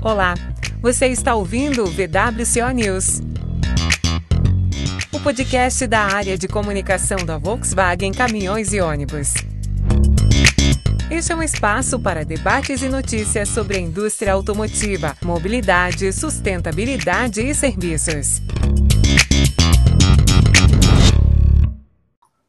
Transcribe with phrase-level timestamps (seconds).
[0.00, 0.34] Olá,
[0.80, 3.20] você está ouvindo o VWCO News.
[5.12, 9.34] O podcast da área de comunicação da Volkswagen Caminhões e Ônibus.
[11.10, 17.52] Este é um espaço para debates e notícias sobre a indústria automotiva, mobilidade, sustentabilidade e
[17.52, 18.40] serviços.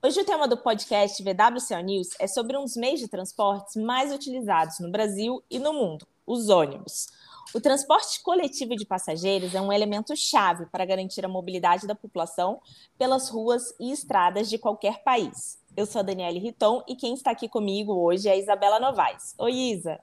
[0.04, 4.14] Hoje o tema do podcast VWCO News é sobre um dos meios de transportes mais
[4.14, 7.08] utilizados no Brasil e no mundo, os ônibus.
[7.54, 12.62] O transporte coletivo de passageiros é um elemento chave para garantir a mobilidade da população
[12.96, 15.60] pelas ruas e estradas de qualquer país.
[15.76, 19.34] Eu sou a Daniele Riton e quem está aqui comigo hoje é a Isabela Novaes.
[19.40, 20.00] Oi, Isa.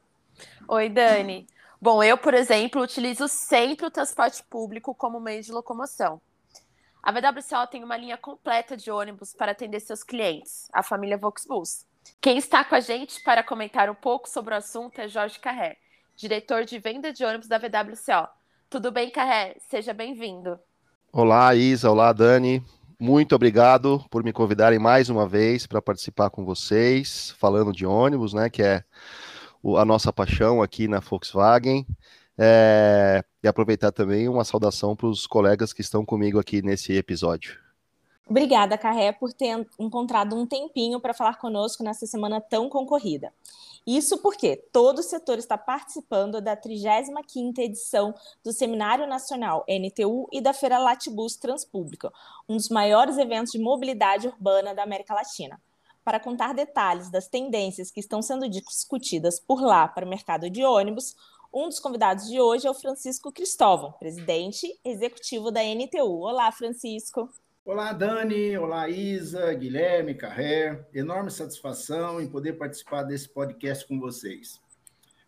[0.66, 1.46] Oi, Dani.
[1.80, 6.20] Bom, eu, por exemplo, utilizo sempre o transporte público como meio de locomoção.
[7.00, 11.86] A VWCO tem uma linha completa de ônibus para atender seus clientes, a família Volksbus.
[12.20, 15.76] Quem está com a gente para comentar um pouco sobre o assunto é Jorge Carré,
[16.16, 18.28] diretor de venda de ônibus da VWCO.
[18.70, 19.56] Tudo bem, Carré?
[19.68, 20.58] Seja bem-vindo.
[21.12, 21.90] Olá, Isa.
[21.90, 22.64] Olá, Dani.
[22.98, 28.32] Muito obrigado por me convidarem mais uma vez para participar com vocês, falando de ônibus,
[28.32, 28.82] né, que é
[29.76, 31.86] a nossa paixão aqui na Volkswagen.
[32.38, 37.58] É, e aproveitar também uma saudação para os colegas que estão comigo aqui nesse episódio.
[38.28, 43.32] Obrigada, Carré, por ter encontrado um tempinho para falar conosco nessa semana tão concorrida.
[43.86, 48.12] Isso porque todo o setor está participando da 35ª edição
[48.42, 52.12] do Seminário Nacional NTU e da Feira Latibus Transpública,
[52.48, 55.60] um dos maiores eventos de mobilidade urbana da América Latina.
[56.02, 60.64] Para contar detalhes das tendências que estão sendo discutidas por lá para o mercado de
[60.64, 61.14] ônibus,
[61.54, 66.22] um dos convidados de hoje é o Francisco Cristóvão, presidente executivo da NTU.
[66.22, 67.28] Olá, Francisco.
[67.66, 68.56] Olá, Dani.
[68.56, 70.86] Olá, Isa, Guilherme, Carré.
[70.94, 74.60] Enorme satisfação em poder participar desse podcast com vocês.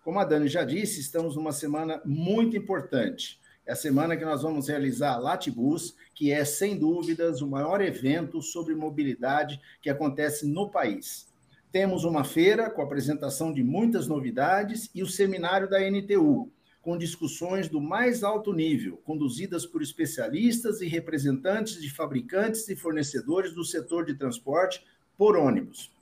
[0.05, 3.41] Como a Dani já disse, estamos numa semana muito importante.
[3.66, 7.81] É a semana que nós vamos realizar a Latibus, que é, sem dúvidas, o maior
[7.81, 11.26] evento sobre mobilidade que acontece no país.
[11.72, 16.53] Temos uma feira com apresentação de muitas novidades e o seminário da NTU,
[16.88, 23.53] com discussões do mais alto nível, conduzidas por especialistas e representantes de fabricantes e fornecedores
[23.53, 24.82] do setor de transporte
[25.15, 25.93] por ônibus.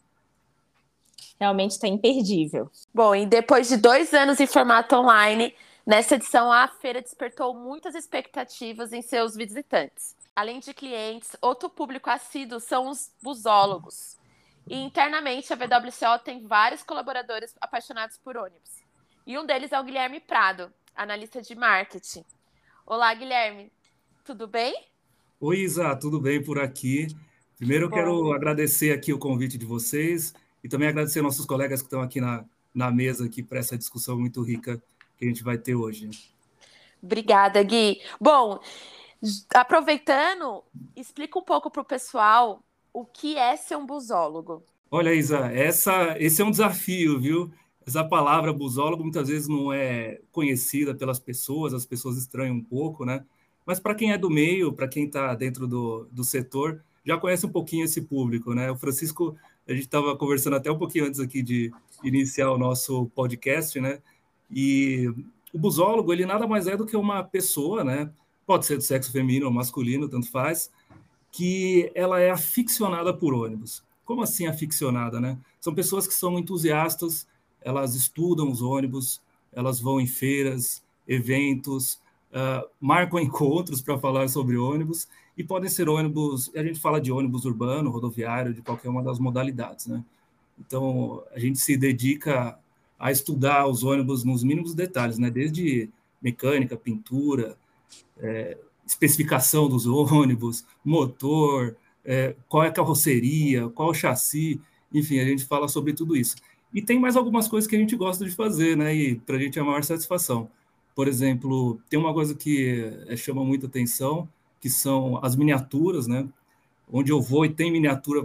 [1.41, 2.71] Realmente está imperdível.
[2.95, 5.53] Bom, e depois de dois anos em formato online,
[5.85, 10.15] nessa edição a feira despertou muitas expectativas em seus visitantes.
[10.37, 14.17] Além de clientes, outro público assíduo são os busólogos.
[14.69, 18.86] E internamente a VWCO tem vários colaboradores apaixonados por ônibus.
[19.27, 22.25] E um deles é o Guilherme Prado, analista de marketing.
[22.87, 23.73] Olá, Guilherme,
[24.25, 24.73] tudo bem?
[25.41, 27.09] Oi, Isa, tudo bem por aqui?
[27.57, 30.33] Primeiro eu quero agradecer aqui o convite de vocês
[30.63, 34.17] e também agradecer nossos colegas que estão aqui na, na mesa aqui para essa discussão
[34.17, 34.81] muito rica
[35.19, 36.09] que a gente vai ter hoje.
[37.03, 38.01] Obrigada, Gui.
[38.21, 38.61] Bom,
[39.53, 40.63] aproveitando,
[40.95, 44.63] explica um pouco para o pessoal o que é ser um busólogo.
[44.89, 47.53] Olha, Isa, essa, esse é um desafio, viu?
[47.87, 53.05] Essa palavra busólogo muitas vezes não é conhecida pelas pessoas, as pessoas estranham um pouco,
[53.05, 53.25] né?
[53.65, 57.47] Mas para quem é do meio, para quem está dentro do, do setor, já conhece
[57.47, 58.69] um pouquinho esse público, né?
[58.73, 59.37] O Francisco,
[59.69, 64.01] a gente estava conversando até um pouquinho antes aqui de iniciar o nosso podcast, né?
[64.51, 65.09] E
[65.53, 68.11] o busólogo, ele nada mais é do que uma pessoa, né?
[68.45, 70.73] Pode ser do sexo feminino ou masculino, tanto faz,
[71.31, 73.85] que ela é aficionada por ônibus.
[74.05, 75.39] Como assim aficionada, né?
[75.61, 77.27] São pessoas que são entusiastas
[77.63, 79.21] elas estudam os ônibus,
[79.53, 82.01] elas vão em feiras, eventos,
[82.33, 87.13] uh, marcam encontros para falar sobre ônibus, e podem ser ônibus, a gente fala de
[87.13, 90.03] ônibus urbano, rodoviário, de qualquer uma das modalidades, né?
[90.59, 92.59] Então, a gente se dedica
[92.99, 95.31] a estudar os ônibus nos mínimos detalhes, né?
[95.31, 95.91] Desde
[96.23, 97.59] mecânica, pintura,
[98.19, 98.57] é,
[98.87, 104.61] especificação dos ônibus, motor, é, qual é a carroceria, qual o chassi,
[104.93, 106.37] enfim, a gente fala sobre tudo isso.
[106.73, 108.95] E tem mais algumas coisas que a gente gosta de fazer, né?
[108.95, 110.49] E para a gente é a maior satisfação.
[110.95, 114.29] Por exemplo, tem uma coisa que é, chama muita atenção,
[114.61, 116.29] que são as miniaturas, né?
[116.91, 118.25] Onde eu vou e tem miniatura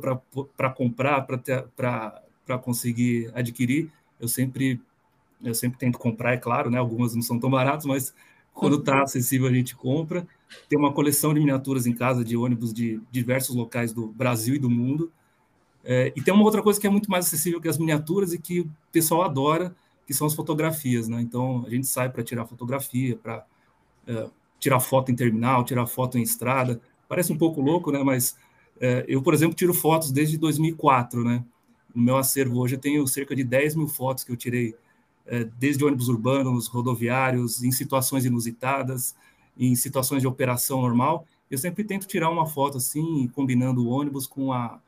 [0.55, 4.79] para comprar, para conseguir adquirir, eu sempre
[5.43, 6.77] eu sempre tento comprar, é claro, né?
[6.77, 8.13] Algumas não são tão baratas, mas
[8.53, 10.27] quando está acessível a gente compra.
[10.69, 14.59] Tem uma coleção de miniaturas em casa de ônibus de diversos locais do Brasil e
[14.59, 15.11] do mundo.
[15.83, 18.37] É, e tem uma outra coisa que é muito mais acessível que as miniaturas e
[18.37, 19.75] que o pessoal adora,
[20.05, 21.21] que são as fotografias, né?
[21.21, 23.45] Então a gente sai para tirar fotografia, para
[24.07, 24.29] é,
[24.59, 26.79] tirar foto em terminal, tirar foto em estrada.
[27.07, 28.03] Parece um pouco louco, né?
[28.03, 28.37] Mas
[28.79, 31.43] é, eu, por exemplo, tiro fotos desde 2004, né?
[31.93, 34.75] No meu acervo hoje eu tenho cerca de 10 mil fotos que eu tirei
[35.25, 39.15] é, desde ônibus urbanos, rodoviários, em situações inusitadas,
[39.57, 41.25] em situações de operação normal.
[41.49, 44.79] Eu sempre tento tirar uma foto assim, combinando o ônibus com a,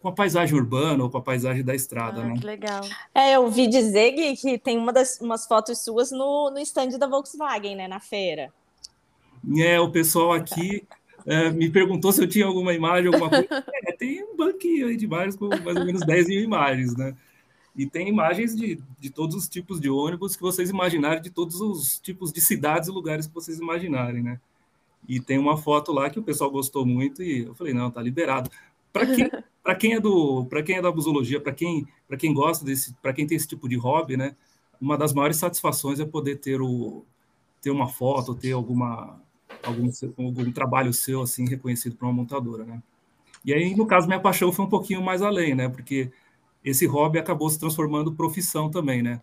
[0.00, 2.34] com a paisagem urbana ou com a paisagem da estrada, ah, né?
[2.38, 2.82] Que legal.
[3.14, 6.98] É, eu vi dizer Gui, que tem uma das, umas fotos suas no, no stand
[6.98, 8.52] da Volkswagen, né, na feira.
[9.56, 10.86] É, o pessoal aqui
[11.26, 13.48] é, me perguntou se eu tinha alguma imagem, alguma coisa.
[13.86, 17.16] É, tem um banquinho aí de imagens com mais ou menos 10 mil imagens, né?
[17.76, 21.60] E tem imagens de, de todos os tipos de ônibus que vocês imaginarem, de todos
[21.60, 24.40] os tipos de cidades e lugares que vocês imaginarem, né?
[25.08, 28.02] E tem uma foto lá que o pessoal gostou muito e eu falei, não, tá
[28.02, 28.50] liberado.
[28.92, 29.30] Para quem,
[29.68, 32.94] para quem é do, para quem é da busologia, para quem, para quem gosta desse,
[33.02, 34.34] para quem tem esse tipo de hobby, né?
[34.80, 37.04] Uma das maiores satisfações é poder ter o
[37.60, 39.20] ter uma foto, ter alguma
[39.62, 42.82] algum, algum trabalho seu assim reconhecido por uma montadora, né?
[43.44, 45.68] E aí, no caso, minha paixão foi um pouquinho mais além, né?
[45.68, 46.10] Porque
[46.64, 49.20] esse hobby acabou se transformando profissão também, né?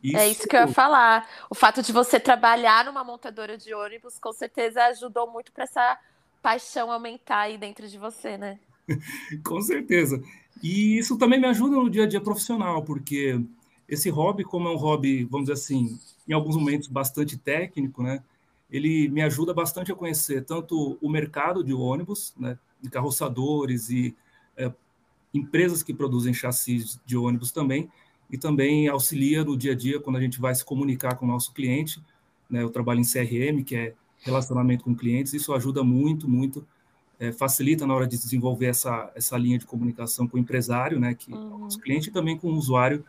[0.00, 0.16] Isso...
[0.16, 1.28] É isso que eu ia falar.
[1.50, 5.98] O fato de você trabalhar numa montadora de ônibus, com certeza ajudou muito para essa
[6.40, 8.60] paixão aumentar aí dentro de você, né?
[9.44, 10.22] com certeza.
[10.62, 13.40] E isso também me ajuda no dia a dia profissional, porque
[13.88, 15.98] esse hobby, como é um hobby, vamos dizer assim,
[16.28, 18.22] em alguns momentos bastante técnico, né?
[18.70, 22.58] Ele me ajuda bastante a conhecer tanto o mercado de ônibus, né?
[22.80, 24.14] De carroçadores e
[24.56, 24.72] é,
[25.34, 27.90] empresas que produzem chassis de ônibus também,
[28.30, 31.28] e também auxilia no dia a dia quando a gente vai se comunicar com o
[31.28, 32.00] nosso cliente.
[32.48, 32.62] Né?
[32.62, 36.64] Eu trabalho em CRM, que é relacionamento com clientes, isso ajuda muito, muito,
[37.20, 41.14] é, facilita na hora de desenvolver essa, essa linha de comunicação com o empresário, né?
[41.14, 41.38] que uhum.
[41.38, 43.04] é o nosso cliente, e também com o usuário,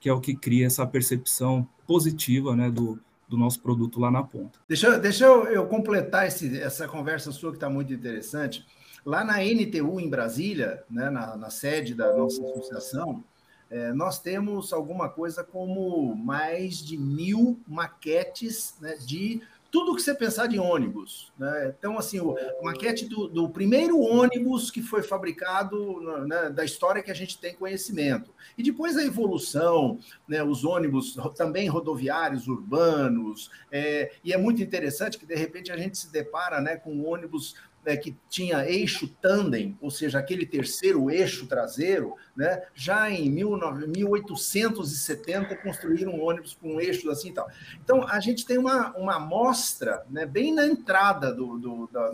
[0.00, 2.70] que é o que cria essa percepção positiva né?
[2.70, 2.98] do,
[3.28, 4.58] do nosso produto lá na ponta.
[4.66, 8.66] Deixa, deixa eu, eu completar esse, essa conversa sua que está muito interessante.
[9.04, 13.22] Lá na NTU, em Brasília, né, na, na sede da nossa associação,
[13.70, 19.40] é, nós temos alguma coisa como mais de mil maquetes né, de
[19.70, 21.32] tudo que você pensar de ônibus.
[21.38, 21.74] Né?
[21.78, 27.10] Então, assim, o, maquete do, do, primeiro ônibus que foi fabricado né, da história que
[27.10, 28.34] a gente tem conhecimento.
[28.58, 35.18] E depois a evolução, né, os ônibus também rodoviários, urbanos, é, e é muito interessante
[35.18, 39.76] que, de repente, a gente se depara né, com ônibus né, que tinha eixo tandem,
[39.80, 46.80] ou seja, aquele terceiro eixo traseiro, né, já em 1870 construíram um ônibus com um
[46.80, 47.48] eixo assim e tal.
[47.82, 52.12] Então, a gente tem uma, uma amostra né, bem na entrada do, do, da,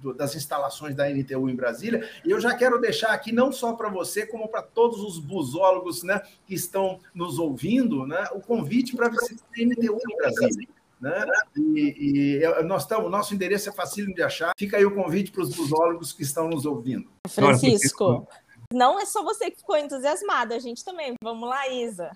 [0.00, 3.72] do, das instalações da NTU em Brasília, e eu já quero deixar aqui, não só
[3.72, 8.94] para você, como para todos os busólogos né, que estão nos ouvindo, né, o convite
[8.94, 10.68] para visitar a NTU em Brasília.
[11.00, 11.26] Né?
[11.56, 14.52] E, e nós estamos, nosso endereço é fácil de achar.
[14.56, 17.08] Fica aí o convite para os busólogos que estão nos ouvindo.
[17.28, 18.26] Francisco,
[18.72, 21.14] não é só você que ficou entusiasmado, a gente também.
[21.22, 22.10] Vamos lá, Isa.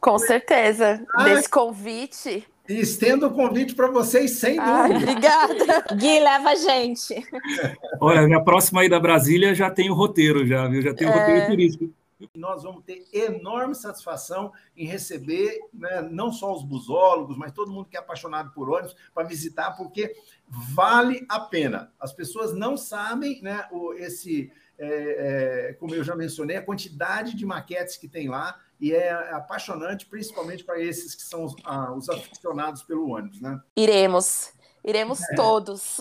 [0.00, 1.04] Com certeza.
[1.14, 2.46] Ah, Desse convite.
[2.68, 4.72] E estendo o convite para vocês, sem dúvida.
[4.72, 5.84] Ai, obrigada.
[5.96, 7.14] Gui, leva a gente.
[8.00, 10.82] Olha, minha próxima ida a Brasília já tem o roteiro, já, viu?
[10.82, 11.18] Já tem o é...
[11.18, 11.92] roteiro turístico
[12.34, 17.88] nós vamos ter enorme satisfação em receber né, não só os busólogos, mas todo mundo
[17.88, 20.14] que é apaixonado por ônibus para visitar, porque
[20.48, 21.92] vale a pena.
[21.98, 27.34] As pessoas não sabem né, o, esse, é, é, como eu já mencionei, a quantidade
[27.34, 31.92] de maquetes que tem lá e é apaixonante, principalmente para esses que são os, ah,
[31.94, 33.60] os aficionados pelo ônibus, né?
[33.76, 34.52] Iremos,
[34.84, 35.34] iremos é.
[35.36, 36.00] todos.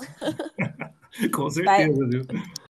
[1.31, 2.25] Com certeza, viu?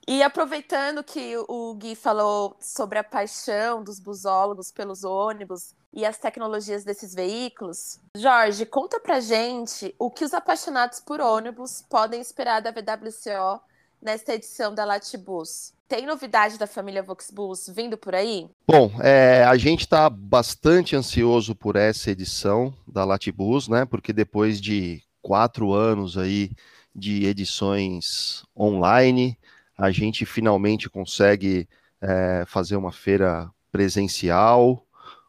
[0.09, 6.17] E aproveitando que o Gui falou sobre a paixão dos busólogos pelos ônibus e as
[6.17, 12.59] tecnologias desses veículos, Jorge, conta pra gente o que os apaixonados por ônibus podem esperar
[12.59, 13.61] da VWCO
[14.01, 15.73] nesta edição da Latibus.
[15.87, 18.49] Tem novidade da família Voxbus vindo por aí?
[18.67, 23.85] Bom, é, a gente está bastante ansioso por essa edição da Latibus, né?
[23.85, 26.49] Porque depois de quatro anos aí
[26.95, 29.37] de edições online,
[29.79, 31.67] a gente finalmente consegue
[32.01, 34.85] é, fazer uma feira presencial,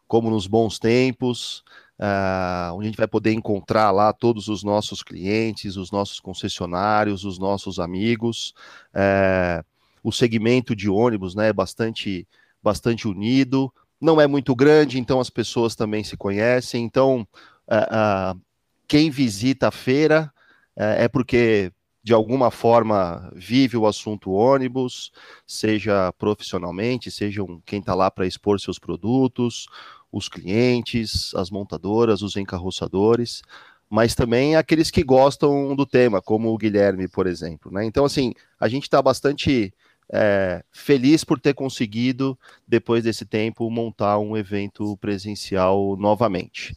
[0.07, 1.63] como nos bons tempos,
[1.97, 7.23] uh, onde a gente vai poder encontrar lá todos os nossos clientes, os nossos concessionários,
[7.23, 8.53] os nossos amigos.
[8.93, 9.63] Uh,
[10.03, 12.27] o segmento de ônibus né, é bastante,
[12.61, 16.83] bastante unido, não é muito grande, então as pessoas também se conhecem.
[16.83, 17.25] Então,
[17.69, 18.37] uh,
[18.85, 20.29] quem visita a feira
[20.75, 21.71] é porque
[22.03, 25.11] de alguma forma vive o assunto ônibus,
[25.45, 29.67] seja profissionalmente, seja quem está lá para expor seus produtos,
[30.11, 33.41] os clientes, as montadoras, os encarroçadores,
[33.89, 37.71] mas também aqueles que gostam do tema, como o Guilherme, por exemplo.
[37.71, 37.85] Né?
[37.85, 39.73] Então, assim, a gente está bastante
[40.11, 46.73] é, feliz por ter conseguido, depois desse tempo, montar um evento presencial novamente.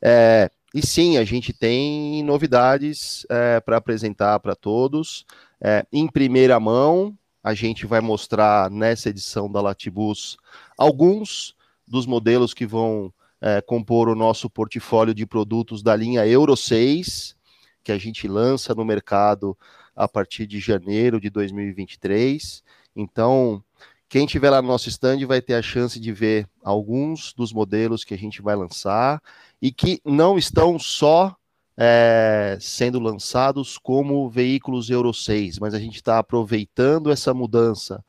[0.00, 5.24] É, e sim, a gente tem novidades é, para apresentar para todos.
[5.60, 10.36] É, em primeira mão, a gente vai mostrar nessa edição da Latibus
[10.76, 11.56] alguns
[11.86, 17.34] dos modelos que vão é, compor o nosso portfólio de produtos da linha Euro 6,
[17.82, 19.56] que a gente lança no mercado
[19.96, 22.62] a partir de janeiro de 2023.
[22.94, 23.64] Então,
[24.08, 28.04] quem tiver lá no nosso stand vai ter a chance de ver alguns dos modelos
[28.04, 29.20] que a gente vai lançar
[29.60, 31.36] e que não estão só
[31.76, 38.02] é, sendo lançados como veículos Euro 6, mas a gente está aproveitando essa mudança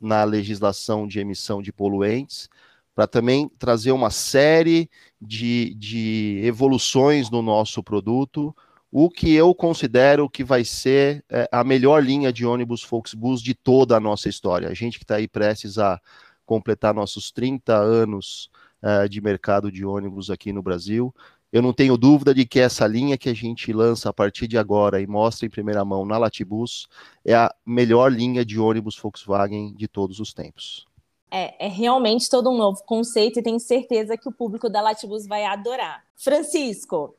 [0.00, 2.48] na legislação de emissão de poluentes
[2.94, 4.88] para também trazer uma série
[5.20, 8.54] de, de evoluções no nosso produto,
[8.96, 13.52] o que eu considero que vai ser é, a melhor linha de ônibus Volksbus de
[13.52, 14.68] toda a nossa história.
[14.68, 16.00] A gente que está aí prestes a
[16.46, 18.48] completar nossos 30 anos
[18.80, 21.12] é, de mercado de ônibus aqui no Brasil,
[21.52, 24.56] eu não tenho dúvida de que essa linha que a gente lança a partir de
[24.56, 26.86] agora e mostra em primeira mão na Latibus
[27.24, 30.86] é a melhor linha de ônibus Volkswagen de todos os tempos.
[31.32, 35.26] É, é, realmente todo um novo conceito e tenho certeza que o público da Latibus
[35.26, 36.04] vai adorar.
[36.14, 37.16] Francisco,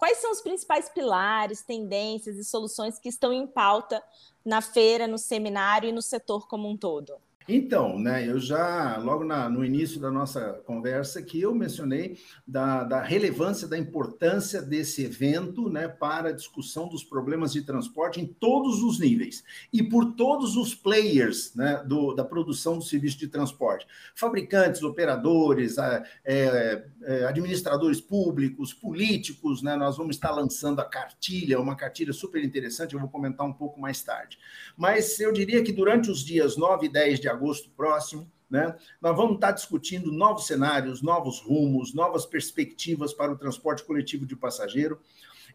[0.00, 4.02] Quais são os principais pilares, tendências e soluções que estão em pauta
[4.42, 7.20] na feira, no seminário e no setor como um todo?
[7.48, 12.84] Então, né, eu já, logo na, no início da nossa conversa, que eu mencionei da,
[12.84, 18.26] da, relevância, da importância desse evento né, para a discussão dos problemas de transporte em
[18.26, 19.42] todos os níveis
[19.72, 23.86] e por todos os players né, do, da produção do serviço de transporte.
[24.14, 25.76] Fabricantes, operadores,
[26.24, 32.44] é, é, administradores públicos, políticos, né, nós vamos estar lançando a cartilha, uma cartilha super
[32.44, 34.38] interessante, eu vou comentar um pouco mais tarde.
[34.76, 38.30] Mas eu diria que durante os dias 9 e 10 de agosto, agosto próximo.
[38.50, 38.76] Né?
[39.00, 44.36] Nós vamos estar discutindo novos cenários, novos rumos, novas perspectivas para o transporte coletivo de
[44.36, 45.00] passageiro,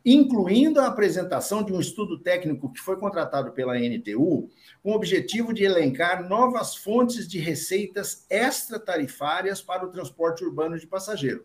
[0.03, 4.49] incluindo a apresentação de um estudo técnico que foi contratado pela NTU,
[4.81, 10.87] com o objetivo de elencar novas fontes de receitas extratarifárias para o transporte urbano de
[10.87, 11.43] passageiro.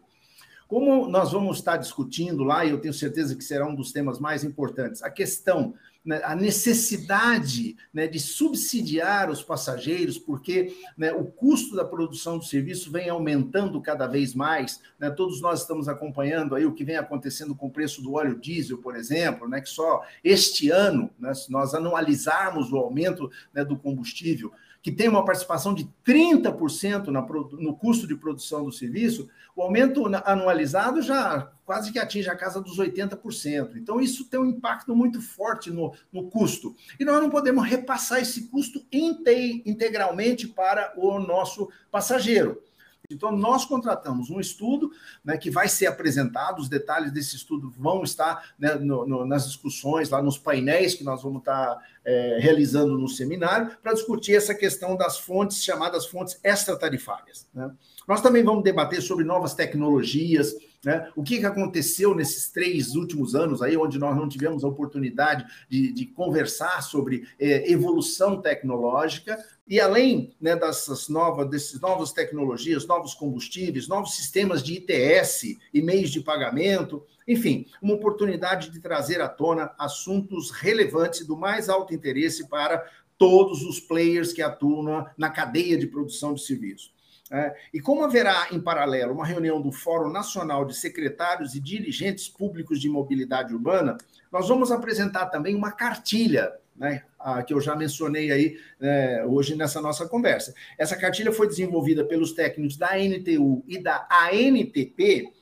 [0.68, 4.20] Como nós vamos estar discutindo lá, e eu tenho certeza que será um dos temas
[4.20, 11.24] mais importantes, a questão né, a necessidade né, de subsidiar os passageiros, porque né, o
[11.24, 14.80] custo da produção do serviço vem aumentando cada vez mais.
[14.98, 18.38] Né, todos nós estamos acompanhando aí o que vem acontecendo com o preço do óleo
[18.38, 23.30] diesel, por exemplo, né, que só este ano, né, se nós anualizarmos o aumento
[23.68, 24.52] do combustível,
[24.82, 30.04] que tem uma participação de 30% na, no custo de produção do serviço, o aumento
[30.24, 33.76] anualizado já quase que atinge a casa dos 80%.
[33.76, 36.74] Então, isso tem um impacto muito forte no, no custo.
[36.98, 42.62] E nós não podemos repassar esse custo integralmente para o nosso passageiro.
[43.10, 44.90] Então, nós contratamos um estudo
[45.24, 49.46] né, que vai ser apresentado, os detalhes desse estudo vão estar né, no, no, nas
[49.46, 54.54] discussões, lá nos painéis que nós vamos estar é, realizando no seminário, para discutir essa
[54.54, 57.46] questão das fontes, chamadas fontes extratarifárias.
[57.54, 57.70] Né?
[58.06, 61.10] Nós também vamos debater sobre novas tecnologias, né?
[61.14, 65.44] O que, que aconteceu nesses três últimos anos aí, onde nós não tivemos a oportunidade
[65.68, 72.86] de, de conversar sobre é, evolução tecnológica, e além né, dessas novas, desses novas tecnologias,
[72.86, 79.20] novos combustíveis, novos sistemas de ITS e meios de pagamento, enfim, uma oportunidade de trazer
[79.20, 82.84] à tona assuntos relevantes do mais alto interesse para
[83.18, 86.90] todos os players que atuam na cadeia de produção de serviços.
[87.30, 92.28] É, e como haverá, em paralelo, uma reunião do Fórum Nacional de Secretários e Dirigentes
[92.28, 93.96] Públicos de Mobilidade Urbana,
[94.32, 99.54] nós vamos apresentar também uma cartilha, né, a, que eu já mencionei aí é, hoje
[99.54, 100.52] nessa nossa conversa.
[100.76, 105.32] Essa cartilha foi desenvolvida pelos técnicos da NTU e da ANTP,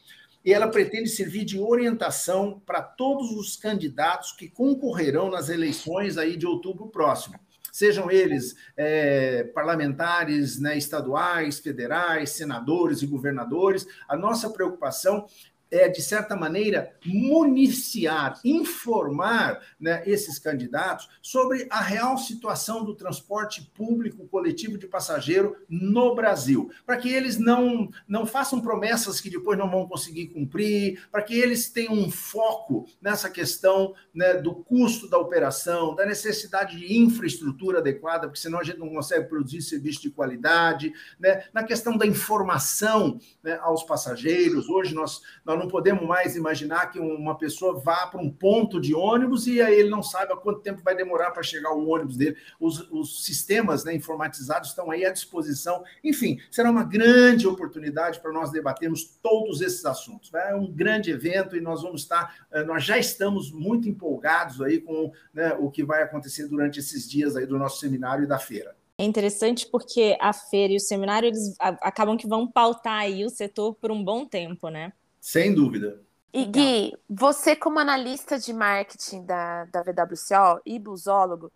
[0.45, 6.37] e ela pretende servir de orientação para todos os candidatos que concorrerão nas eleições aí
[6.37, 7.39] de outubro próximo
[7.79, 13.87] sejam eles é, parlamentares né, estaduais, federais, senadores e governadores.
[14.09, 15.27] A nossa preocupação
[15.71, 23.71] é, de certa maneira, municiar, informar né, esses candidatos sobre a real situação do transporte
[23.77, 29.59] público coletivo de passageiro no Brasil, para que eles não, não façam promessas que depois
[29.59, 35.09] não vão conseguir cumprir, para que eles tenham um foco nessa questão né, do custo
[35.09, 40.03] da operação, da necessidade de infraestrutura adequada, porque senão a gente não consegue produzir serviço
[40.03, 44.69] de qualidade, né, na questão da informação né, aos passageiros.
[44.69, 48.95] Hoje nós, nós Não podemos mais imaginar que uma pessoa vá para um ponto de
[48.95, 52.37] ônibus e aí ele não sabe quanto tempo vai demorar para chegar o ônibus dele.
[52.61, 55.83] Os, os sistemas né, informatizados estão aí à disposição.
[56.03, 60.33] Enfim, será uma grande oportunidade para nós debatermos todos esses assuntos.
[60.35, 64.81] É um grande evento e nós vamos estar, eh, nós já estamos muito empolgados aí
[64.81, 68.39] com né, o que vai acontecer durante esses dias aí do nosso seminário e da
[68.39, 68.77] feira.
[69.01, 73.31] É interessante porque a feira e o seminário eles acabam que vão pautar aí o
[73.31, 74.93] setor por um bom tempo, né?
[75.21, 76.01] Sem dúvida.
[76.33, 81.51] E Gui, você como analista de marketing da, da VWCO e busólogo,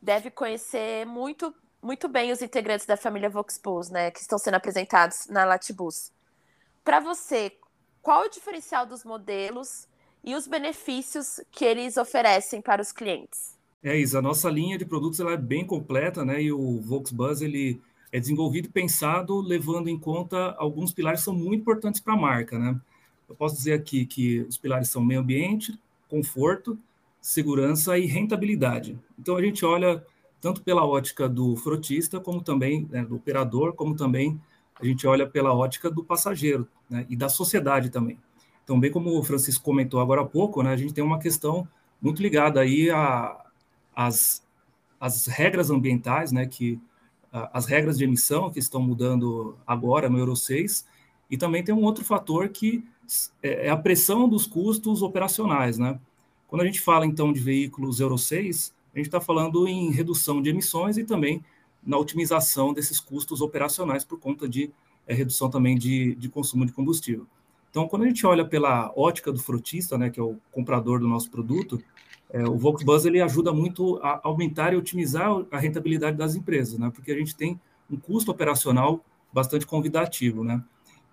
[0.00, 5.28] deve conhecer muito, muito bem os integrantes da família Voxbus, né, que estão sendo apresentados
[5.28, 6.10] na Latibus.
[6.84, 7.52] Para você,
[8.02, 9.86] qual o diferencial dos modelos
[10.24, 13.56] e os benefícios que eles oferecem para os clientes?
[13.82, 16.42] É isso, a nossa linha de produtos ela é bem completa, né?
[16.42, 17.80] E o Volksbuzz ele
[18.12, 22.16] é desenvolvido e pensado levando em conta alguns pilares que são muito importantes para a
[22.16, 22.78] marca, né?
[23.26, 25.76] Eu posso dizer aqui que os pilares são meio ambiente,
[26.08, 26.78] conforto,
[27.20, 28.98] segurança e rentabilidade.
[29.18, 30.04] Então a gente olha
[30.42, 34.38] tanto pela ótica do frotista, como também né, do operador, como também
[34.78, 38.18] a gente olha pela ótica do passageiro né, e da sociedade também.
[38.64, 41.66] Então, bem como o Francisco comentou agora há pouco, né, a gente tem uma questão
[42.00, 42.88] muito ligada aí
[43.94, 44.44] as,
[45.00, 46.80] as regras ambientais, né, que
[47.32, 50.86] as regras de emissão que estão mudando agora no Euro 6,
[51.30, 52.84] e também tem um outro fator que
[53.42, 55.98] é, é a pressão dos custos operacionais, né?
[56.46, 60.42] Quando a gente fala então de veículos Euro 6, a gente está falando em redução
[60.42, 61.42] de emissões e também
[61.82, 64.70] na otimização desses custos operacionais por conta de
[65.06, 67.26] é, redução também de, de consumo de combustível.
[67.70, 71.08] Então, quando a gente olha pela ótica do frotista, né, que é o comprador do
[71.08, 71.82] nosso produto,
[72.32, 76.90] é, o Volksbus ele ajuda muito a aumentar e otimizar a rentabilidade das empresas, né?
[76.92, 77.60] Porque a gente tem
[77.90, 80.64] um custo operacional bastante convidativo, né?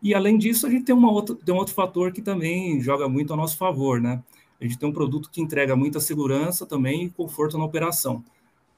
[0.01, 3.09] E além disso, a gente tem, uma outra, tem um outro fator que também joga
[3.09, 4.23] muito a nosso favor, né?
[4.61, 8.23] A gente tem um produto que entrega muita segurança também e conforto na operação.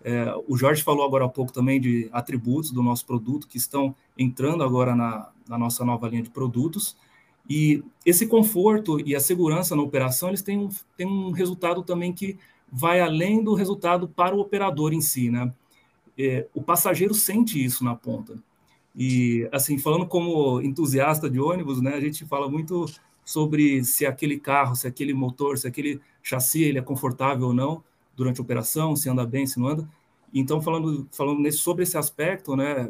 [0.03, 3.95] É, o Jorge falou agora há pouco também de atributos do nosso produto que estão
[4.17, 6.97] entrando agora na, na nossa nova linha de produtos.
[7.49, 12.13] E esse conforto e a segurança na operação, eles têm um, têm um resultado também
[12.13, 12.37] que
[12.71, 15.53] vai além do resultado para o operador em si, né?
[16.17, 18.41] É, o passageiro sente isso na ponta.
[18.95, 22.85] E, assim, falando como entusiasta de ônibus, né, a gente fala muito
[23.23, 27.83] sobre se aquele carro, se aquele motor, se aquele chassi ele é confortável ou não
[28.15, 29.89] durante a operação, se anda bem, se não anda.
[30.33, 32.89] Então, falando, falando nesse, sobre esse aspecto, né,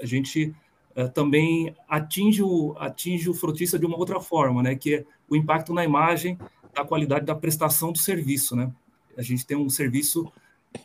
[0.00, 0.54] a gente
[0.96, 5.36] uh, também atinge o, atinge o frotista de uma outra forma, né, que é o
[5.36, 6.38] impacto na imagem
[6.74, 8.72] da qualidade da prestação do serviço, né?
[9.16, 10.30] A gente tem um serviço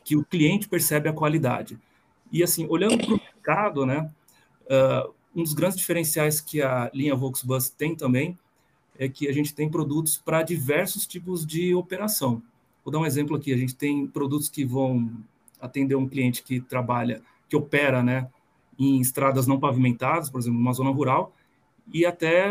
[0.03, 1.79] que o cliente percebe a qualidade.
[2.31, 4.09] E assim, olhando para o mercado, né,
[4.65, 8.37] uh, um dos grandes diferenciais que a linha Volksbus tem também
[8.97, 12.41] é que a gente tem produtos para diversos tipos de operação.
[12.83, 15.11] Vou dar um exemplo aqui, a gente tem produtos que vão
[15.59, 18.29] atender um cliente que trabalha, que opera, né,
[18.79, 21.33] em estradas não pavimentadas, por exemplo, numa zona rural,
[21.91, 22.47] e até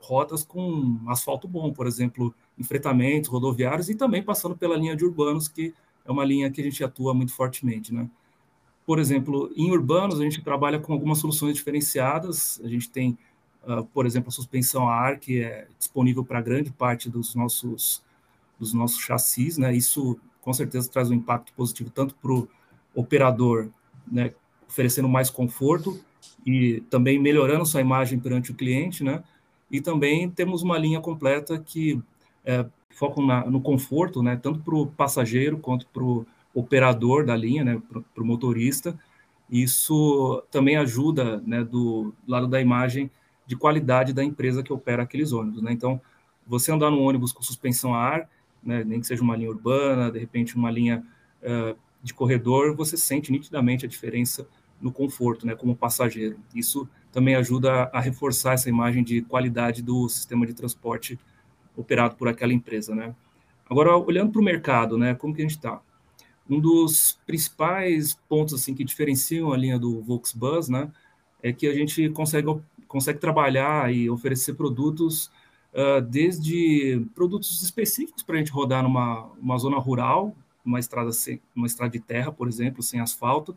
[0.00, 5.46] rotas com asfalto bom, por exemplo, enfretamentos rodoviários e também passando pela linha de urbanos,
[5.46, 8.08] que é uma linha que a gente atua muito fortemente, né?
[8.84, 12.60] Por exemplo, em urbanos a gente trabalha com algumas soluções diferenciadas.
[12.64, 13.16] A gente tem,
[13.64, 18.02] uh, por exemplo, a suspensão a ar que é disponível para grande parte dos nossos
[18.58, 19.74] dos nossos chassis, né?
[19.74, 22.48] Isso com certeza traz um impacto positivo tanto para o
[22.94, 23.68] operador,
[24.10, 24.34] né,
[24.72, 26.00] oferecendo mais conforto
[26.46, 29.22] e também melhorando sua imagem perante o cliente, né?
[29.70, 32.00] E também temos uma linha completa que
[32.44, 34.38] é, foca na, no conforto, né?
[34.42, 37.82] Tanto para o passageiro quanto para o operador da linha, né?
[38.14, 38.98] Para o motorista.
[39.50, 41.62] Isso também ajuda, né?
[41.62, 43.10] Do lado da imagem
[43.46, 45.70] de qualidade da empresa que opera aqueles ônibus, né?
[45.72, 46.00] Então,
[46.46, 48.28] você andar num ônibus com suspensão a ar,
[48.62, 48.82] né?
[48.84, 51.04] Nem que seja uma linha urbana, de repente uma linha
[51.42, 54.46] uh, de corredor, você sente nitidamente a diferença
[54.82, 56.36] no conforto, né, como passageiro.
[56.54, 61.18] Isso também ajuda a reforçar essa imagem de qualidade do sistema de transporte
[61.76, 63.14] operado por aquela empresa, né.
[63.70, 65.80] Agora, olhando para o mercado, né, como que a gente está?
[66.50, 70.90] Um dos principais pontos assim que diferenciam a linha do Volksbus, né,
[71.42, 72.46] é que a gente consegue
[72.92, 75.30] consegue trabalhar e oferecer produtos
[75.72, 81.40] uh, desde produtos específicos para a gente rodar numa uma zona rural, uma estrada sem,
[81.56, 83.56] uma estrada de terra, por exemplo, sem asfalto,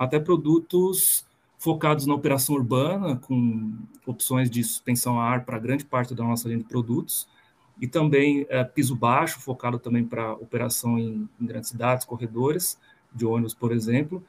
[0.00, 1.26] até produtos
[1.58, 3.74] focados na operação urbana, com
[4.06, 7.28] opções de suspensão a ar para grande parte da nossa linha de produtos,
[7.78, 12.78] e também é, piso baixo, focado também para operação em, em, grandes cidades, corredores
[13.14, 14.24] de ônibus, por exemplo.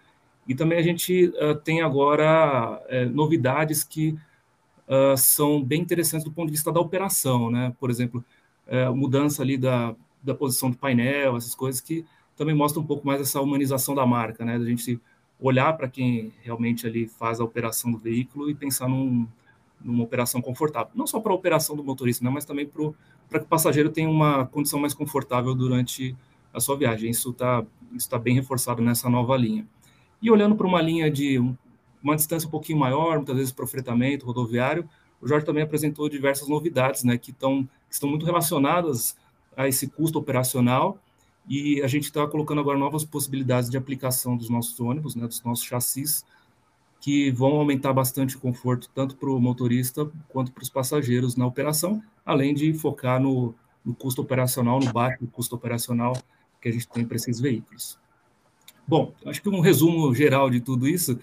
[0.45, 4.17] E também a gente uh, tem agora uh, novidades que
[4.89, 7.73] uh, são bem interessantes do ponto de vista da operação, né?
[7.79, 8.23] Por exemplo,
[8.95, 12.05] mudança ali da, da posição do painel, essas coisas que
[12.37, 14.57] também mostram um pouco mais essa humanização da marca, né?
[14.57, 14.99] Da gente
[15.41, 19.27] olhar para quem realmente ali faz a operação do veículo e pensar num,
[19.83, 20.91] numa operação confortável.
[20.93, 22.29] Não só para a operação do motorista, né?
[22.29, 26.15] mas também para que o passageiro tenha uma condição mais confortável durante
[26.53, 27.09] a sua viagem.
[27.09, 29.67] Isso está isso tá bem reforçado nessa nova linha.
[30.21, 31.39] E olhando para uma linha de
[32.01, 34.87] uma distância um pouquinho maior, muitas vezes para o fretamento rodoviário,
[35.19, 39.15] o Jorge também apresentou diversas novidades, né, que, tão, que estão muito relacionadas
[39.55, 40.97] a esse custo operacional,
[41.47, 45.43] e a gente está colocando agora novas possibilidades de aplicação dos nossos ônibus, né, dos
[45.43, 46.25] nossos chassis,
[46.99, 51.47] que vão aumentar bastante o conforto tanto para o motorista quanto para os passageiros na
[51.47, 56.15] operação, além de focar no, no custo operacional, no baixo custo operacional
[56.61, 57.97] que a gente tem para esses veículos.
[58.87, 61.19] Bom, acho que um resumo geral de tudo isso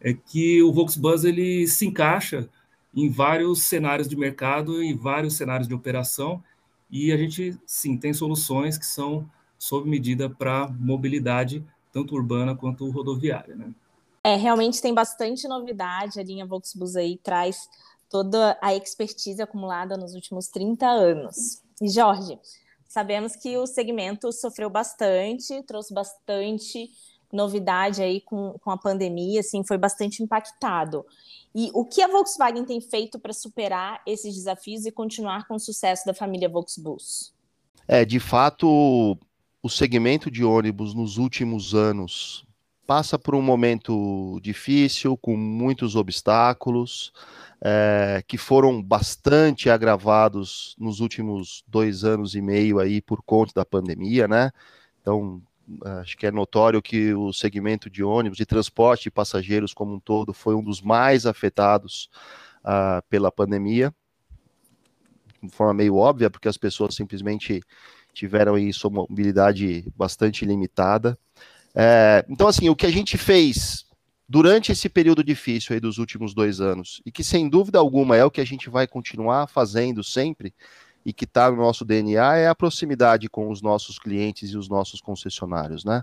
[0.00, 2.48] é que o Volksbus ele se encaixa
[2.94, 6.42] em vários cenários de mercado e vários cenários de operação
[6.90, 9.28] e a gente sim tem soluções que são
[9.64, 13.72] sob medida para mobilidade tanto urbana quanto rodoviária, né?
[14.22, 17.66] É, realmente tem bastante novidade, a linha Volksbus aí traz
[18.10, 21.62] toda a expertise acumulada nos últimos 30 anos.
[21.80, 22.38] E Jorge,
[22.86, 26.90] sabemos que o segmento sofreu bastante, trouxe bastante
[27.32, 31.06] novidade aí com, com a pandemia, assim, foi bastante impactado.
[31.54, 35.60] E o que a Volkswagen tem feito para superar esses desafios e continuar com o
[35.60, 37.32] sucesso da família Volksbus?
[37.88, 39.18] É, de fato,
[39.64, 42.46] o segmento de ônibus nos últimos anos
[42.86, 47.14] passa por um momento difícil, com muitos obstáculos,
[47.62, 53.64] é, que foram bastante agravados nos últimos dois anos e meio aí por conta da
[53.64, 54.50] pandemia, né?
[55.00, 55.40] Então,
[55.98, 59.98] acho que é notório que o segmento de ônibus, de transporte de passageiros como um
[59.98, 62.10] todo, foi um dos mais afetados
[62.62, 63.94] uh, pela pandemia,
[65.42, 67.62] de forma meio óbvia, porque as pessoas simplesmente
[68.14, 71.18] tiveram aí sua mobilidade bastante limitada.
[71.74, 73.84] É, então, assim, o que a gente fez
[74.28, 78.24] durante esse período difícil aí dos últimos dois anos, e que sem dúvida alguma é
[78.24, 80.54] o que a gente vai continuar fazendo sempre,
[81.04, 84.68] e que está no nosso DNA é a proximidade com os nossos clientes e os
[84.68, 86.02] nossos concessionários, né?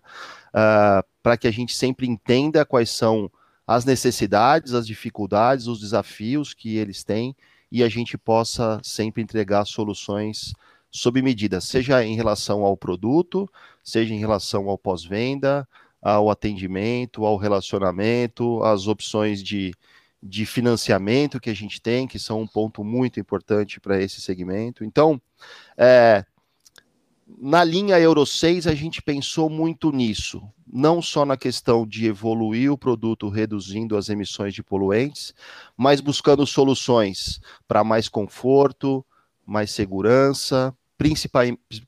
[0.50, 3.32] Uh, Para que a gente sempre entenda quais são
[3.66, 7.36] as necessidades, as dificuldades, os desafios que eles têm
[7.72, 10.54] e a gente possa sempre entregar soluções
[10.92, 13.50] sob medida, seja em relação ao produto,
[13.84, 15.68] seja em relação ao pós-venda,
[16.02, 19.74] ao atendimento, ao relacionamento, às opções de,
[20.22, 24.84] de financiamento que a gente tem, que são um ponto muito importante para esse segmento.
[24.84, 25.22] Então,
[25.78, 26.26] é,
[27.40, 32.72] na linha Euro 6, a gente pensou muito nisso, não só na questão de evoluir
[32.72, 35.34] o produto reduzindo as emissões de poluentes,
[35.78, 39.06] mas buscando soluções para mais conforto,
[39.46, 40.76] mais segurança,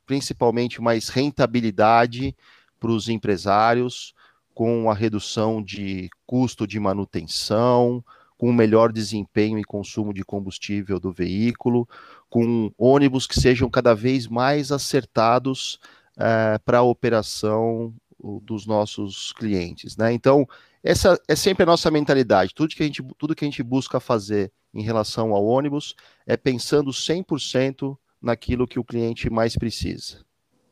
[0.06, 2.36] principalmente mais rentabilidade
[2.80, 4.14] para os empresários,
[4.54, 8.04] com a redução de custo de manutenção,
[8.38, 11.88] com melhor desempenho e consumo de combustível do veículo,
[12.30, 15.80] com ônibus que sejam cada vez mais acertados
[16.18, 17.94] é, para a operação
[18.42, 20.14] dos nossos clientes, né?
[20.14, 20.48] Então,
[20.84, 22.54] essa é sempre a nossa mentalidade.
[22.54, 25.96] Tudo que a gente, tudo que a gente busca fazer em relação ao ônibus
[26.26, 30.24] é pensando 100% naquilo que o cliente mais precisa.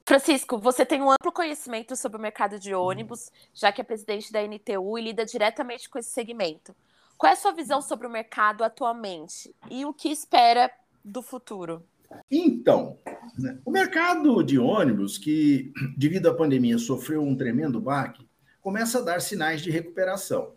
[0.07, 4.31] Francisco, você tem um amplo conhecimento sobre o mercado de ônibus, já que é presidente
[4.31, 6.75] da NTU e lida diretamente com esse segmento.
[7.17, 10.71] Qual é a sua visão sobre o mercado atualmente e o que espera
[11.05, 11.85] do futuro?
[12.29, 12.97] Então,
[13.37, 18.27] né, o mercado de ônibus, que devido à pandemia sofreu um tremendo baque,
[18.59, 20.53] começa a dar sinais de recuperação.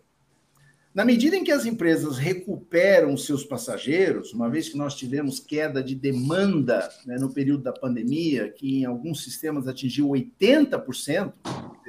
[0.95, 5.83] Na medida em que as empresas recuperam seus passageiros, uma vez que nós tivemos queda
[5.83, 11.33] de demanda né, no período da pandemia, que em alguns sistemas atingiu 80%,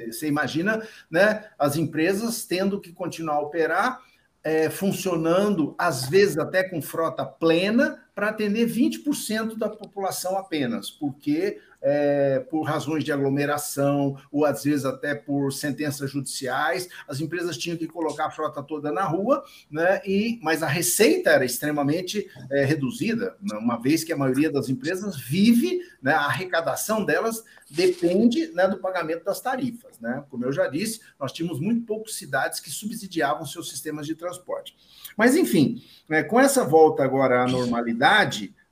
[0.07, 4.01] você imagina né, as empresas tendo que continuar a operar
[4.43, 11.59] é, funcionando, às vezes até com frota plena, para atender 20% da população apenas, porque
[11.79, 17.77] é, por razões de aglomeração, ou às vezes até por sentenças judiciais, as empresas tinham
[17.77, 22.65] que colocar a frota toda na rua, né, e, mas a receita era extremamente é,
[22.65, 28.47] reduzida, né, uma vez que a maioria das empresas vive, né, a arrecadação delas depende
[28.47, 29.99] né, do pagamento das tarifas.
[29.99, 30.23] Né?
[30.29, 34.75] Como eu já disse, nós tínhamos muito poucas cidades que subsidiavam seus sistemas de transporte.
[35.17, 38.06] Mas, enfim, né, com essa volta agora à normalidade,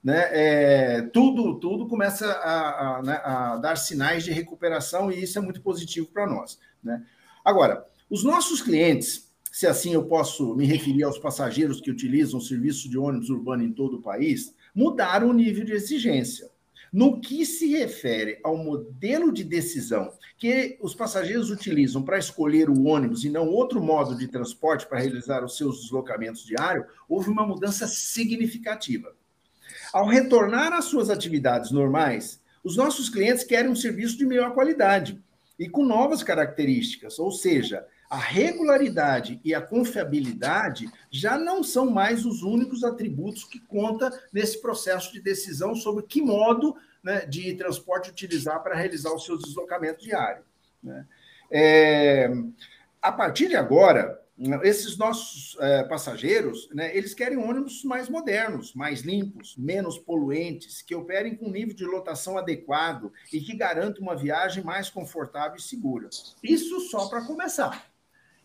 [0.03, 5.37] né, é, tudo, tudo começa a, a, né, a, dar sinais de recuperação e isso
[5.37, 6.59] é muito positivo para nós.
[6.83, 7.03] Né?
[7.43, 12.43] Agora, os nossos clientes se assim eu posso me referir aos passageiros que utilizam o
[12.43, 16.49] serviço de ônibus urbano em todo o país, mudaram o nível de exigência.
[16.91, 22.83] No que se refere ao modelo de decisão que os passageiros utilizam para escolher o
[22.83, 27.47] ônibus e não outro modo de transporte para realizar os seus deslocamentos diários, houve uma
[27.47, 29.15] mudança significativa.
[29.95, 35.23] Ao retornar às suas atividades normais, os nossos clientes querem um serviço de melhor qualidade
[35.57, 42.25] e com novas características, ou seja, a regularidade e a confiabilidade já não são mais
[42.25, 48.09] os únicos atributos que conta nesse processo de decisão sobre que modo né, de transporte
[48.09, 50.45] utilizar para realizar os seus deslocamentos diários.
[50.83, 51.05] Né?
[51.49, 52.29] É,
[53.01, 54.21] a partir de agora,
[54.63, 60.93] esses nossos é, passageiros, né, eles querem ônibus mais modernos, mais limpos, menos poluentes, que
[60.93, 66.09] operem com nível de lotação adequado e que garantam uma viagem mais confortável e segura.
[66.43, 67.89] Isso só para começar.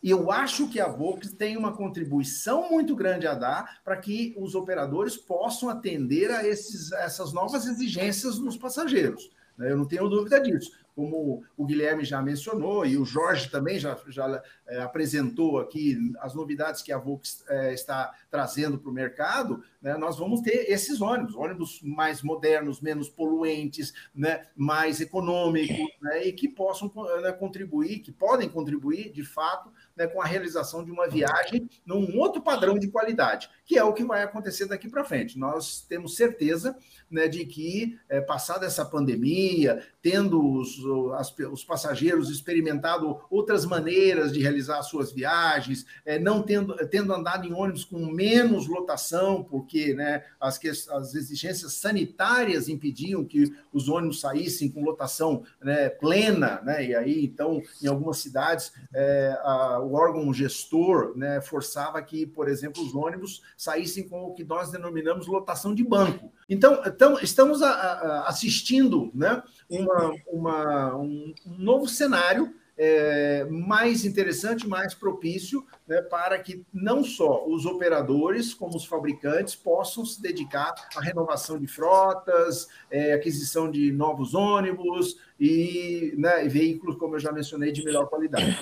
[0.03, 4.35] E eu acho que a Volks tem uma contribuição muito grande a dar para que
[4.38, 9.31] os operadores possam atender a esses, essas novas exigências dos passageiros.
[9.59, 9.72] Né?
[9.72, 13.98] Eu não tenho dúvida disso como o Guilherme já mencionou, e o Jorge também já,
[14.09, 19.62] já é, apresentou aqui as novidades que a Volks é, está trazendo para o mercado,
[19.82, 26.26] né, nós vamos ter esses ônibus, ônibus mais modernos, menos poluentes, né, mais econômicos, né,
[26.26, 30.90] e que possam né, contribuir, que podem contribuir, de fato, né, com a realização de
[30.90, 35.04] uma viagem num outro padrão de qualidade, que é o que vai acontecer daqui para
[35.04, 35.38] frente.
[35.38, 36.76] Nós temos certeza
[37.10, 40.78] né, de que, é, passada essa pandemia, tendo os,
[41.18, 47.46] as, os passageiros experimentado outras maneiras de realizar suas viagens, é, não tendo, tendo andado
[47.46, 54.20] em ônibus com menos lotação, porque né, as, as exigências sanitárias impediam que os ônibus
[54.20, 59.94] saíssem com lotação né, plena, né, e aí, então, em algumas cidades, é, a, o
[59.94, 65.26] órgão gestor né, forçava que, por exemplo, os ônibus saíssem com o que nós denominamos
[65.26, 66.30] lotação de banco.
[66.46, 74.06] Então, então estamos a, a, assistindo né, uma, uma, um, um novo cenário é, mais
[74.06, 80.22] interessante, mais propício né, para que não só os operadores, como os fabricantes, possam se
[80.22, 87.20] dedicar à renovação de frotas, é, aquisição de novos ônibus e né, veículos, como eu
[87.20, 88.58] já mencionei, de melhor qualidade.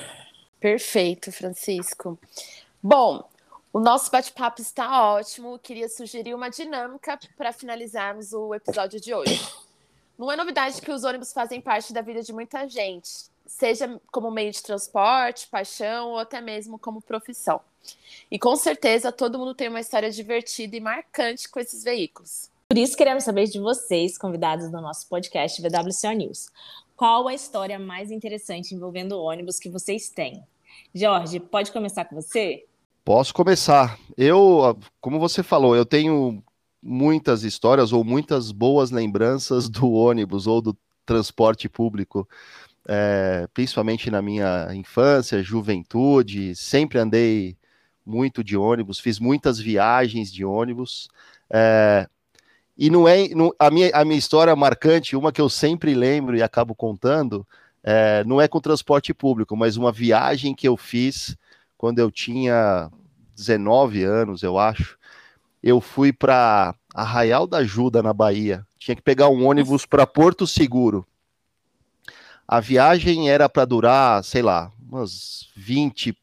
[0.59, 2.19] Perfeito, Francisco.
[2.83, 3.23] Bom,
[3.73, 5.61] o nosso bate-papo está ótimo.
[5.61, 9.41] Queria sugerir uma dinâmica para finalizarmos o episódio de hoje.
[10.19, 14.31] Não é novidade que os ônibus fazem parte da vida de muita gente, seja como
[14.31, 17.61] meio de transporte, paixão ou até mesmo como profissão.
[18.31, 22.51] E com certeza todo mundo tem uma história divertida e marcante com esses veículos.
[22.69, 26.51] Por isso queremos saber de vocês, convidados do nosso podcast VWCO News.
[26.95, 30.45] Qual a história mais interessante envolvendo ônibus que vocês têm?
[30.95, 32.67] Jorge, pode começar com você?
[33.05, 33.99] Posso começar.
[34.19, 36.43] Eu, como você falou, eu tenho
[36.83, 42.29] muitas histórias ou muitas boas lembranças do ônibus ou do transporte público,
[42.89, 47.57] é, principalmente na minha infância, juventude, sempre andei
[48.05, 51.09] muito de ônibus, fiz muitas viagens de ônibus.
[51.51, 52.09] É,
[52.77, 56.37] e não é não, a, minha, a minha história marcante, uma que eu sempre lembro
[56.37, 57.47] e acabo contando,
[57.85, 61.37] é, não é com transporte público, mas uma viagem que eu fiz
[61.77, 62.91] quando eu tinha
[63.37, 64.99] 19 anos, eu acho
[65.63, 68.65] eu fui para Arraial da Ajuda, na Bahia.
[68.79, 71.07] Tinha que pegar um ônibus para Porto Seguro.
[72.49, 76.17] A viagem era para durar, sei lá, umas 20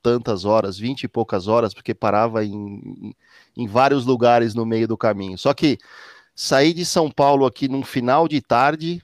[0.00, 3.12] tantas horas, 20 e poucas horas, porque parava em,
[3.56, 5.36] em vários lugares no meio do caminho.
[5.36, 5.78] Só que
[6.34, 9.02] saí de São Paulo aqui num final de tarde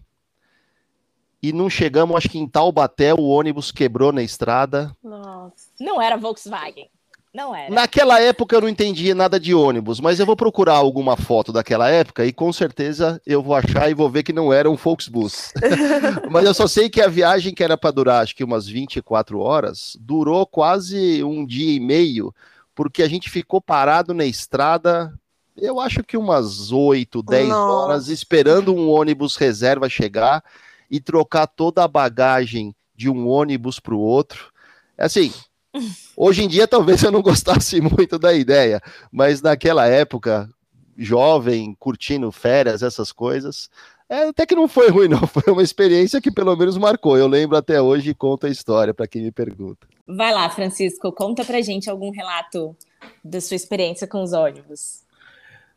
[1.42, 4.94] e não chegamos, acho que em Taubaté o ônibus quebrou na estrada.
[5.02, 5.66] Nossa.
[5.80, 6.90] Não era Volkswagen.
[7.32, 7.72] Não era.
[7.72, 11.88] Naquela época eu não entendia nada de ônibus, mas eu vou procurar alguma foto daquela
[11.88, 15.52] época e com certeza eu vou achar e vou ver que não era um Volksbus.
[16.30, 19.38] mas eu só sei que a viagem que era para durar acho que umas 24
[19.38, 22.34] horas, durou quase um dia e meio,
[22.74, 25.12] porque a gente ficou parado na estrada,
[25.56, 27.72] eu acho que umas 8, 10 Nossa.
[27.72, 30.42] horas esperando um ônibus reserva chegar
[30.90, 34.50] e trocar toda a bagagem de um ônibus para o outro.
[34.96, 35.32] É assim,
[36.16, 40.48] Hoje em dia, talvez eu não gostasse muito da ideia, mas naquela época,
[40.96, 43.70] jovem, curtindo férias, essas coisas,
[44.08, 45.24] é, até que não foi ruim, não.
[45.28, 47.18] Foi uma experiência que pelo menos marcou.
[47.18, 49.86] Eu lembro até hoje e conto a história para quem me pergunta.
[50.06, 52.74] Vai lá, Francisco, conta pra gente algum relato
[53.22, 55.02] da sua experiência com os ônibus.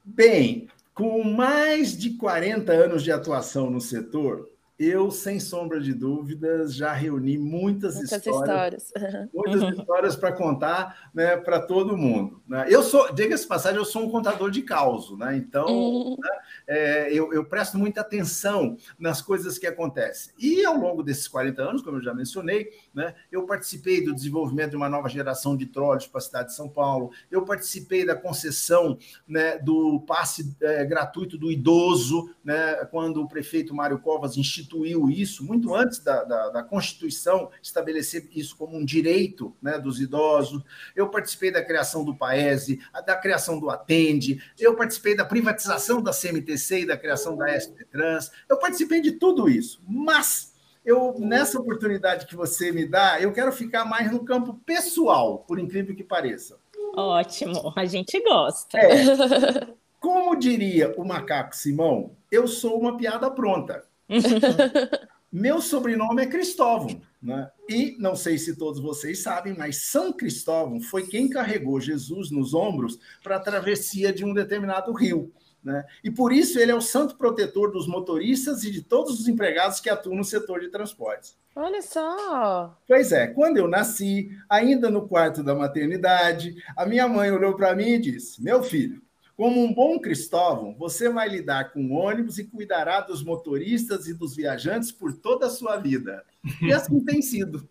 [0.04, 4.48] Bem, com mais de 40 anos de atuação no setor,
[4.84, 9.30] eu, sem sombra de dúvidas, já reuni muitas, muitas histórias, histórias.
[9.32, 12.42] muitas histórias para contar né, para todo mundo.
[12.48, 12.66] Né?
[12.68, 15.38] Eu sou, diga-se passagem, eu sou um contador de causo, né?
[15.38, 16.18] então uhum.
[16.20, 16.30] né,
[16.68, 20.34] é, eu, eu, presto muita atenção nas coisas que acontecem.
[20.40, 24.72] E ao longo desses 40 anos, como eu já mencionei, né, eu participei do desenvolvimento
[24.72, 28.16] de uma nova geração de trolleys para a cidade de São Paulo, eu participei da
[28.16, 34.71] concessão né, do passe é, gratuito do idoso, né, quando o prefeito Mário Covas instituiu
[34.72, 40.00] instituiu isso, muito antes da, da, da Constituição estabelecer isso como um direito né, dos
[40.00, 40.64] idosos.
[40.96, 46.12] Eu participei da criação do PAESE, da criação do Atende, eu participei da privatização da
[46.12, 49.82] CMTC e da criação da SP Trans, eu participei de tudo isso.
[49.88, 50.54] Mas
[50.86, 55.60] eu, nessa oportunidade que você me dá, eu quero ficar mais no campo pessoal, por
[55.60, 56.58] incrível que pareça.
[56.96, 58.78] Ótimo, a gente gosta.
[58.78, 59.68] É,
[60.00, 63.84] como diria o macaco Simão, eu sou uma piada pronta.
[65.32, 67.50] Meu sobrenome é Cristóvão, né?
[67.70, 72.54] E não sei se todos vocês sabem, mas São Cristóvão foi quem carregou Jesus nos
[72.54, 75.32] ombros para a travessia de um determinado rio.
[75.64, 75.86] Né?
[76.04, 79.80] E por isso ele é o santo protetor dos motoristas e de todos os empregados
[79.80, 81.38] que atuam no setor de transportes.
[81.56, 82.78] Olha só!
[82.88, 87.76] Pois é, quando eu nasci, ainda no quarto da maternidade, a minha mãe olhou para
[87.76, 89.02] mim e disse: Meu filho,
[89.42, 94.36] como um bom Cristóvão, você vai lidar com ônibus e cuidará dos motoristas e dos
[94.36, 96.24] viajantes por toda a sua vida.
[96.62, 97.68] E assim tem sido.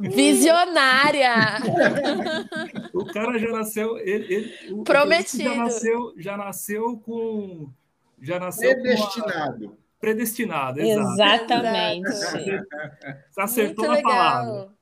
[0.00, 1.34] Visionária!
[2.94, 3.98] o cara já nasceu.
[3.98, 5.42] Ele, ele, Prometido.
[5.42, 7.68] Já nasceu, já nasceu com.
[8.18, 9.68] Já nasceu predestinado.
[9.68, 12.08] Com a, predestinado, exatamente.
[12.08, 12.66] Exatamente.
[13.30, 14.12] Você acertou Muito na legal.
[14.12, 14.72] palavra.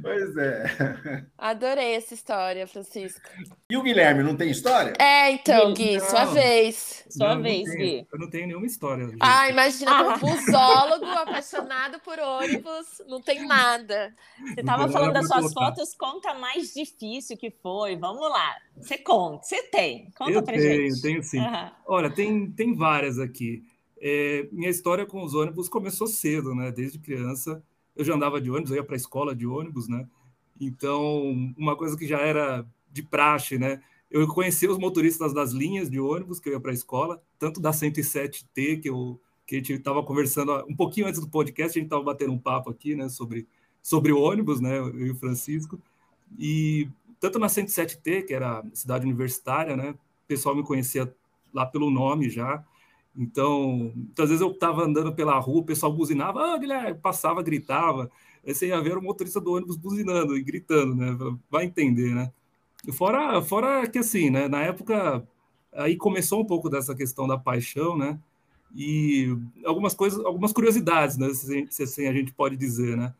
[0.00, 1.26] Pois é.
[1.36, 3.20] Adorei essa história, Francisco.
[3.70, 4.94] E o Guilherme, não tem história?
[4.98, 6.06] É, então, Gui, não.
[6.06, 7.04] sua vez.
[7.10, 8.06] Sua não, vez, não Gui.
[8.10, 9.06] Eu não tenho nenhuma história.
[9.06, 9.18] Gente.
[9.20, 10.14] Ah, imagina, ah.
[10.14, 14.14] um busólogo apaixonado por ônibus, não tem nada.
[14.54, 15.66] Você estava falando das suas contar.
[15.66, 17.96] fotos, conta mais difícil que foi.
[17.96, 18.56] Vamos lá.
[18.76, 20.10] Você conta, você tem.
[20.16, 21.02] Conta eu pra tenho, gente.
[21.02, 21.40] Tenho sim.
[21.40, 21.70] Uhum.
[21.86, 23.62] Olha, tem, tem várias aqui.
[24.00, 26.70] É, minha história com os ônibus começou cedo, né?
[26.70, 27.62] Desde criança
[27.98, 30.08] eu já andava de ônibus, eu ia para a escola de ônibus, né?
[30.60, 33.82] Então, uma coisa que já era de praxe, né?
[34.08, 37.60] Eu conhecia os motoristas das linhas de ônibus que eu ia para a escola, tanto
[37.60, 41.80] da 107T, que, eu, que a gente estava conversando um pouquinho antes do podcast, a
[41.80, 43.46] gente estava batendo um papo aqui, né, sobre,
[43.82, 45.78] sobre ônibus, né, eu e o Francisco,
[46.38, 46.88] e
[47.20, 51.12] tanto na 107T, que era cidade universitária, né, o pessoal me conhecia
[51.52, 52.64] lá pelo nome já,
[53.18, 58.08] então, muitas vezes eu estava andando pela rua, o pessoal buzinava, ah, Guilherme, passava, gritava.
[58.46, 61.18] Aí você ia ver o motorista do ônibus buzinando e gritando, né?
[61.50, 62.30] Vai entender, né?
[62.92, 64.46] Fora, fora que assim, né?
[64.46, 65.26] Na época,
[65.72, 68.20] aí começou um pouco dessa questão da paixão, né?
[68.72, 71.34] E algumas coisas, algumas curiosidades, né?
[71.34, 73.12] Se, assim a gente pode dizer, né?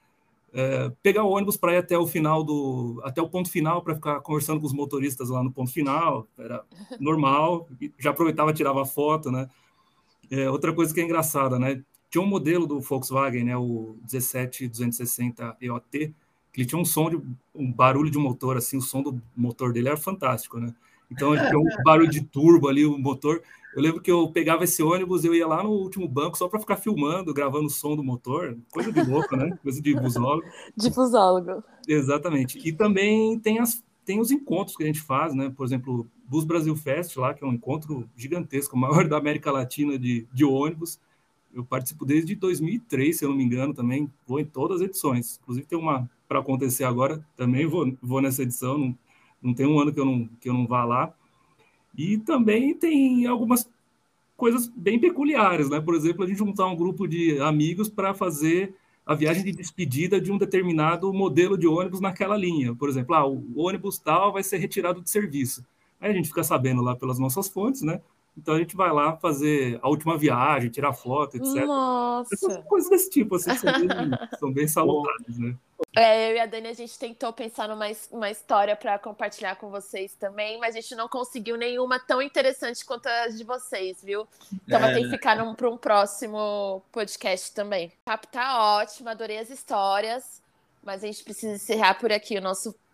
[0.52, 3.94] É, pegar o ônibus para ir até o final do até o ponto final para
[3.94, 6.64] ficar conversando com os motoristas lá no ponto final era
[6.98, 9.46] normal já aproveitava tirava foto né
[10.30, 11.82] é, outra coisa que é engraçada, né?
[12.10, 16.14] Tinha um modelo do Volkswagen, né, o 17260 EOT,
[16.52, 17.20] que ele tinha um som de
[17.54, 20.74] um barulho de motor, assim, o som do motor dele era fantástico, né?
[21.10, 23.42] Então tinha um barulho de turbo ali, o motor.
[23.74, 26.58] Eu lembro que eu pegava esse ônibus, eu ia lá no último banco só para
[26.58, 29.58] ficar filmando, gravando o som do motor, coisa de louco, né?
[29.62, 30.46] Coisa de busólogo.
[30.76, 31.62] De busólogo.
[31.86, 32.58] Exatamente.
[32.66, 35.52] E também tem as tem os encontros que a gente faz, né?
[35.54, 39.52] Por exemplo, Bus Brasil Fest lá, que é um encontro gigantesco, o maior da América
[39.52, 40.98] Latina de, de ônibus.
[41.52, 45.38] Eu participo desde 2003, se eu não me engano, também vou em todas as edições.
[45.42, 48.98] Inclusive tem uma para acontecer agora, também vou, vou nessa edição, não,
[49.42, 51.12] não tem um ano que eu não, que eu não vá lá.
[51.94, 53.68] E também tem algumas
[54.38, 55.82] coisas bem peculiares, né?
[55.82, 58.74] Por exemplo, a gente juntar um grupo de amigos para fazer
[59.08, 62.74] a viagem de despedida de um determinado modelo de ônibus naquela linha.
[62.74, 65.64] Por exemplo, ah, o ônibus tal vai ser retirado de serviço.
[65.98, 68.02] Aí a gente fica sabendo lá pelas nossas fontes, né?
[68.38, 71.66] Então a gente vai lá fazer a última viagem, tirar foto, etc.
[71.66, 72.32] Nossa!
[72.32, 73.88] Essas coisas desse tipo, assim, são bem,
[74.38, 75.56] são bem salutares, né?
[75.96, 79.70] É, eu e a Dani, a gente tentou pensar numa uma história para compartilhar com
[79.70, 84.26] vocês também, mas a gente não conseguiu nenhuma tão interessante quanto as de vocês, viu?
[84.64, 84.80] Então é.
[84.80, 87.88] vai ter que ficar para um próximo podcast também.
[87.88, 90.40] O papo tá ótimo, adorei as histórias,
[90.82, 92.42] mas a gente precisa encerrar por aqui o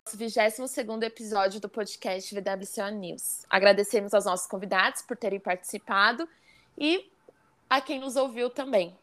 [0.07, 3.43] nosso 22 episódio do podcast VWCO News.
[3.49, 6.29] Agradecemos aos nossos convidados por terem participado
[6.77, 7.09] e
[7.67, 8.95] a quem nos ouviu também.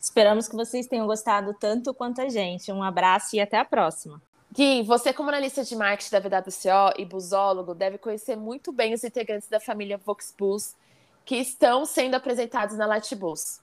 [0.00, 2.70] Esperamos que vocês tenham gostado tanto quanto a gente.
[2.70, 4.22] Um abraço e até a próxima.
[4.52, 9.02] Gui, você, como analista de marketing da VWCO e busólogo, deve conhecer muito bem os
[9.02, 10.76] integrantes da família Voxbus
[11.24, 13.60] que estão sendo apresentados na Latibus.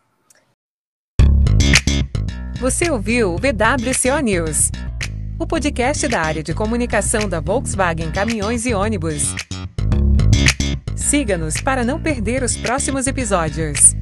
[2.60, 4.72] Você ouviu o VWCO News,
[5.40, 9.36] o podcast da área de comunicação da Volkswagen Caminhões e Ônibus.
[10.96, 13.96] Siga-nos para não perder os próximos episódios.